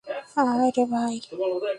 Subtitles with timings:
[0.33, 1.15] হায়রে, ভাই।